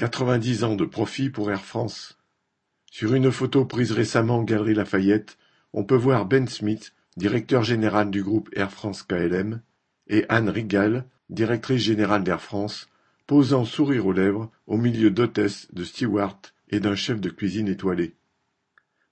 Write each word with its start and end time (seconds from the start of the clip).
Quatre-vingt-dix 0.00 0.64
ans 0.64 0.76
de 0.76 0.86
profit 0.86 1.28
pour 1.28 1.50
Air 1.50 1.62
France. 1.62 2.16
Sur 2.90 3.12
une 3.12 3.30
photo 3.30 3.66
prise 3.66 3.92
récemment 3.92 4.42
Galerie 4.42 4.72
Lafayette, 4.72 5.36
on 5.74 5.84
peut 5.84 5.94
voir 5.94 6.24
Ben 6.24 6.48
Smith, 6.48 6.94
directeur 7.18 7.64
général 7.64 8.10
du 8.10 8.22
groupe 8.22 8.48
Air 8.56 8.70
France-KLM, 8.70 9.60
et 10.06 10.24
Anne 10.30 10.48
Rigal, 10.48 11.04
directrice 11.28 11.82
générale 11.82 12.24
d'Air 12.24 12.40
France, 12.40 12.88
posant 13.26 13.66
sourire 13.66 14.06
aux 14.06 14.14
lèvres 14.14 14.50
au 14.66 14.78
milieu 14.78 15.10
d'hôtesses, 15.10 15.68
de 15.74 15.84
stewards 15.84 16.40
et 16.70 16.80
d'un 16.80 16.96
chef 16.96 17.20
de 17.20 17.28
cuisine 17.28 17.68
étoilé. 17.68 18.14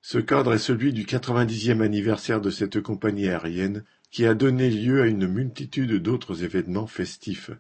Ce 0.01 0.17
cadre 0.17 0.55
est 0.55 0.59
celui 0.59 0.95
du 0.95 1.05
quatre-vingt-dixième 1.05 1.83
anniversaire 1.83 2.41
de 2.41 2.49
cette 2.49 2.81
compagnie 2.81 3.29
aérienne 3.29 3.85
qui 4.11 4.25
a 4.25 4.33
donné 4.33 4.71
lieu 4.71 5.03
à 5.03 5.07
une 5.07 5.27
multitude 5.27 6.03
d'autres 6.03 6.45
événements 6.45 6.87
festifs. 6.87 7.51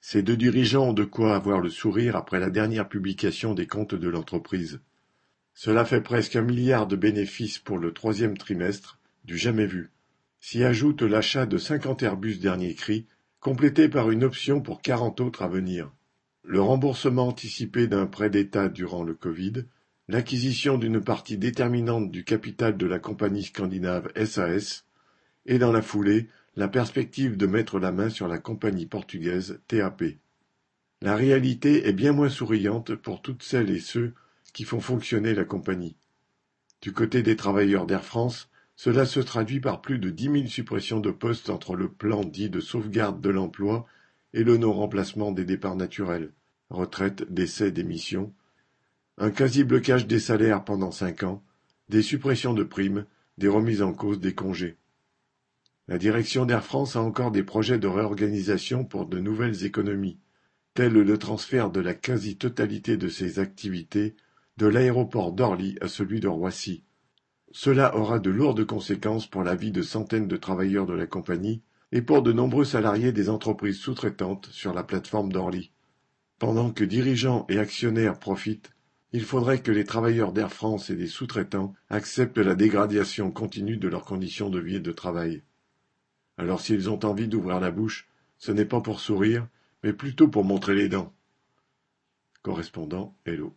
Ces 0.00 0.22
deux 0.22 0.36
dirigeants 0.36 0.88
ont 0.88 0.92
de 0.92 1.04
quoi 1.04 1.34
avoir 1.34 1.60
le 1.60 1.70
sourire 1.70 2.16
après 2.16 2.40
la 2.40 2.50
dernière 2.50 2.88
publication 2.88 3.54
des 3.54 3.66
comptes 3.66 3.94
de 3.94 4.08
l'entreprise. 4.08 4.80
Cela 5.54 5.84
fait 5.84 6.00
presque 6.00 6.36
un 6.36 6.42
milliard 6.42 6.86
de 6.86 6.96
bénéfices 6.96 7.58
pour 7.58 7.78
le 7.78 7.92
troisième 7.92 8.36
trimestre, 8.36 8.98
du 9.24 9.36
jamais 9.36 9.66
vu. 9.66 9.90
S'y 10.40 10.62
ajoute 10.62 11.02
l'achat 11.02 11.46
de 11.46 11.58
cinquante 11.58 12.02
Airbus 12.02 12.38
dernier 12.38 12.74
cri, 12.74 13.06
complété 13.40 13.88
par 13.88 14.10
une 14.10 14.22
option 14.22 14.60
pour 14.60 14.82
quarante 14.82 15.20
autres 15.20 15.42
à 15.42 15.48
venir. 15.48 15.90
Le 16.44 16.60
remboursement 16.60 17.26
anticipé 17.26 17.88
d'un 17.88 18.06
prêt 18.06 18.30
d'État 18.30 18.68
durant 18.68 19.02
le 19.02 19.14
Covid, 19.14 19.64
l'acquisition 20.06 20.78
d'une 20.78 21.02
partie 21.02 21.36
déterminante 21.36 22.10
du 22.10 22.24
capital 22.24 22.76
de 22.76 22.86
la 22.86 22.98
compagnie 22.98 23.42
scandinave 23.42 24.10
SAS, 24.24 24.86
et 25.44 25.58
dans 25.58 25.72
la 25.72 25.82
foulée, 25.82 26.28
la 26.56 26.68
perspective 26.68 27.36
de 27.36 27.46
mettre 27.46 27.78
la 27.78 27.92
main 27.92 28.10
sur 28.10 28.28
la 28.28 28.38
compagnie 28.38 28.86
portugaise 28.86 29.60
TAP. 29.68 30.04
La 31.00 31.14
réalité 31.14 31.86
est 31.86 31.92
bien 31.92 32.12
moins 32.12 32.28
souriante 32.28 32.94
pour 32.94 33.22
toutes 33.22 33.42
celles 33.42 33.70
et 33.70 33.80
ceux 33.80 34.14
qui 34.52 34.64
font 34.64 34.80
fonctionner 34.80 35.34
la 35.34 35.44
compagnie. 35.44 35.96
Du 36.80 36.92
côté 36.92 37.22
des 37.22 37.36
travailleurs 37.36 37.86
d'Air 37.86 38.04
France, 38.04 38.48
cela 38.74 39.06
se 39.06 39.20
traduit 39.20 39.60
par 39.60 39.80
plus 39.80 39.98
de 39.98 40.10
dix 40.10 40.28
mille 40.28 40.48
suppressions 40.48 41.00
de 41.00 41.10
postes 41.10 41.50
entre 41.50 41.74
le 41.74 41.88
plan 41.88 42.24
dit 42.24 42.50
de 42.50 42.60
sauvegarde 42.60 43.20
de 43.20 43.30
l'emploi 43.30 43.86
et 44.34 44.44
le 44.44 44.56
non-remplacement 44.56 45.32
des 45.32 45.44
départs 45.44 45.76
naturels, 45.76 46.32
retraite, 46.70 47.32
décès, 47.32 47.72
démission, 47.72 48.32
un 49.16 49.30
quasi-blocage 49.30 50.06
des 50.06 50.20
salaires 50.20 50.64
pendant 50.64 50.92
cinq 50.92 51.24
ans, 51.24 51.42
des 51.88 52.02
suppressions 52.02 52.54
de 52.54 52.62
primes, 52.62 53.04
des 53.36 53.48
remises 53.48 53.82
en 53.82 53.92
cause 53.92 54.20
des 54.20 54.34
congés. 54.34 54.76
La 55.88 55.96
direction 55.96 56.44
d'Air 56.44 56.62
France 56.62 56.96
a 56.96 57.00
encore 57.00 57.30
des 57.30 57.42
projets 57.42 57.78
de 57.78 57.86
réorganisation 57.86 58.84
pour 58.84 59.06
de 59.06 59.18
nouvelles 59.18 59.64
économies, 59.64 60.18
tels 60.74 60.92
le 60.92 61.16
transfert 61.16 61.70
de 61.70 61.80
la 61.80 61.94
quasi-totalité 61.94 62.98
de 62.98 63.08
ses 63.08 63.38
activités 63.38 64.14
de 64.58 64.66
l'aéroport 64.66 65.32
d'Orly 65.32 65.78
à 65.80 65.88
celui 65.88 66.20
de 66.20 66.28
Roissy. 66.28 66.84
Cela 67.52 67.96
aura 67.96 68.18
de 68.18 68.28
lourdes 68.28 68.66
conséquences 68.66 69.26
pour 69.26 69.42
la 69.44 69.54
vie 69.54 69.70
de 69.70 69.80
centaines 69.80 70.28
de 70.28 70.36
travailleurs 70.36 70.84
de 70.84 70.92
la 70.92 71.06
compagnie 71.06 71.62
et 71.90 72.02
pour 72.02 72.20
de 72.20 72.32
nombreux 72.32 72.66
salariés 72.66 73.12
des 73.12 73.30
entreprises 73.30 73.78
sous-traitantes 73.78 74.50
sur 74.52 74.74
la 74.74 74.84
plateforme 74.84 75.32
d'Orly. 75.32 75.72
Pendant 76.38 76.70
que 76.70 76.84
dirigeants 76.84 77.46
et 77.48 77.58
actionnaires 77.58 78.18
profitent, 78.18 78.72
il 79.12 79.24
faudrait 79.24 79.62
que 79.62 79.72
les 79.72 79.84
travailleurs 79.84 80.32
d'Air 80.32 80.52
France 80.52 80.90
et 80.90 80.96
des 80.96 81.06
sous-traitants 81.06 81.72
acceptent 81.88 82.36
la 82.36 82.54
dégradation 82.54 83.30
continue 83.30 83.78
de 83.78 83.88
leurs 83.88 84.04
conditions 84.04 84.50
de 84.50 84.60
vie 84.60 84.76
et 84.76 84.80
de 84.80 84.92
travail. 84.92 85.42
Alors 86.38 86.60
s'ils 86.60 86.88
ont 86.88 87.04
envie 87.04 87.26
d'ouvrir 87.26 87.58
la 87.58 87.72
bouche, 87.72 88.08
ce 88.38 88.52
n'est 88.52 88.64
pas 88.64 88.80
pour 88.80 89.00
sourire, 89.00 89.48
mais 89.82 89.92
plutôt 89.92 90.28
pour 90.28 90.44
montrer 90.44 90.74
les 90.74 90.88
dents. 90.88 91.12
Correspondant 92.42 93.16
Hello. 93.26 93.56